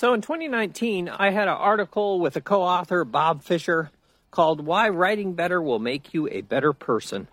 [0.00, 3.90] So in 2019, I had an article with a co author, Bob Fischer,
[4.30, 7.28] called Why Writing Better Will Make You a Better Person.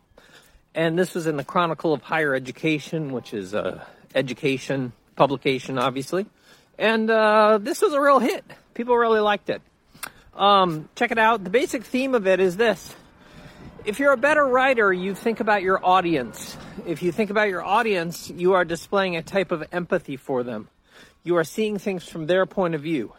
[0.76, 6.26] And this was in the Chronicle of Higher Education, which is a education publication, obviously.
[6.78, 8.44] And uh, this was a real hit.
[8.74, 9.62] People really liked it.
[10.36, 11.46] Um, check it out.
[11.46, 12.94] The basic theme of it is this.
[13.86, 16.58] If you're a better writer, you think about your audience.
[16.86, 20.68] If you think about your audience, you are displaying a type of empathy for them.
[21.24, 23.14] You are seeing things from their point of view.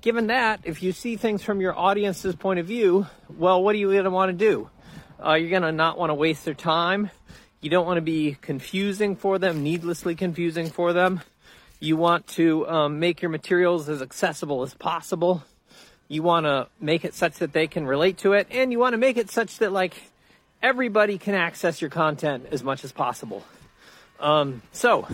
[0.00, 3.78] Given that, if you see things from your audience's point of view, well, what are
[3.78, 4.70] you going to want to do?
[5.24, 7.10] Uh, you're going to not want to waste their time.
[7.60, 11.22] You don't want to be confusing for them, needlessly confusing for them.
[11.80, 15.42] You want to um, make your materials as accessible as possible.
[16.08, 18.92] You want to make it such that they can relate to it, and you want
[18.92, 19.94] to make it such that like
[20.62, 23.44] everybody can access your content as much as possible.
[24.20, 25.08] Um, so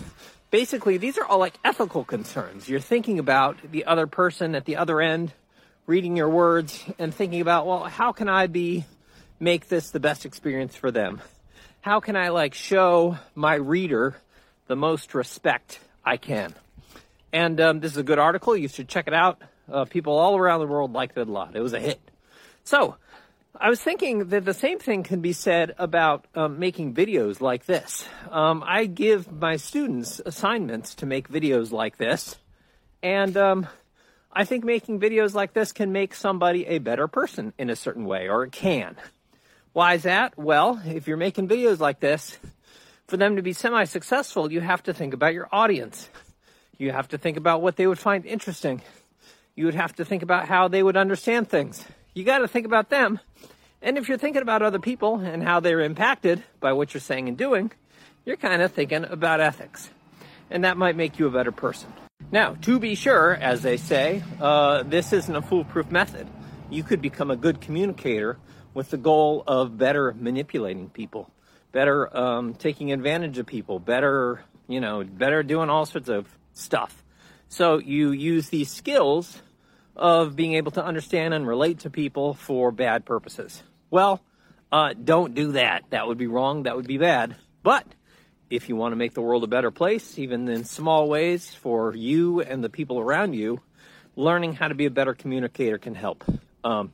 [0.53, 2.69] basically, these are all like ethical concerns.
[2.69, 5.33] You're thinking about the other person at the other end,
[5.87, 8.85] reading your words, and thinking about, well, how can I be
[9.39, 11.21] make this the best experience for them?
[11.81, 14.15] How can I like show my reader
[14.67, 16.53] the most respect I can?
[17.33, 18.55] And um, this is a good article.
[18.55, 19.41] You should check it out.
[19.71, 21.55] Uh, people all around the world liked it a lot.
[21.55, 21.99] It was a hit.
[22.63, 22.97] So,
[23.59, 27.65] I was thinking that the same thing can be said about um, making videos like
[27.65, 28.05] this.
[28.31, 32.35] Um, I give my students assignments to make videos like this,
[33.03, 33.67] and um,
[34.31, 38.05] I think making videos like this can make somebody a better person in a certain
[38.05, 38.95] way, or it can.
[39.71, 40.37] Why is that?
[40.37, 42.37] Well, if you're making videos like this,
[43.07, 46.09] for them to be semi successful, you have to think about your audience.
[46.79, 48.81] You have to think about what they would find interesting
[49.55, 51.85] you would have to think about how they would understand things.
[52.13, 53.19] You got to think about them.
[53.81, 57.27] And if you're thinking about other people and how they're impacted by what you're saying
[57.27, 57.71] and doing,
[58.23, 59.89] you're kind of thinking about ethics.
[60.49, 61.91] And that might make you a better person.
[62.31, 66.27] Now, to be sure, as they say, uh, this isn't a foolproof method.
[66.69, 68.37] You could become a good communicator
[68.73, 71.29] with the goal of better manipulating people,
[71.71, 77.03] better um, taking advantage of people, better, you know, better doing all sorts of stuff.
[77.49, 79.41] So you use these skills
[79.95, 83.63] of being able to understand and relate to people for bad purposes.
[83.89, 84.21] Well,
[84.71, 85.83] uh, don't do that.
[85.91, 86.63] That would be wrong.
[86.63, 87.35] That would be bad.
[87.61, 87.85] But
[88.49, 91.95] if you want to make the world a better place, even in small ways for
[91.95, 93.61] you and the people around you,
[94.15, 96.23] learning how to be a better communicator can help.
[96.63, 96.93] Um,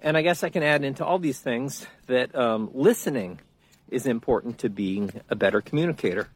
[0.00, 3.40] and I guess I can add into all these things that um, listening
[3.88, 6.28] is important to being a better communicator.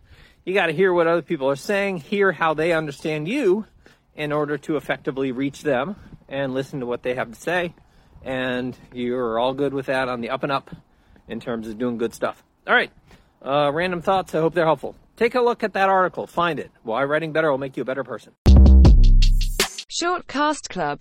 [0.44, 3.66] You got to hear what other people are saying, hear how they understand you
[4.16, 5.96] in order to effectively reach them
[6.28, 7.74] and listen to what they have to say.
[8.24, 10.74] And you're all good with that on the up and up
[11.28, 12.42] in terms of doing good stuff.
[12.66, 12.90] All right.
[13.42, 14.34] Uh, random thoughts.
[14.34, 14.96] I hope they're helpful.
[15.16, 16.26] Take a look at that article.
[16.26, 16.70] Find it.
[16.82, 18.32] Why writing better will make you a better person.
[19.88, 20.94] Shortcast Club